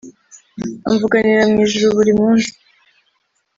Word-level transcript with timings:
amvuganira 0.87 1.43
mu 1.51 1.57
ijuru 1.65 1.87
buri 1.97 2.11
munsi 2.19 2.51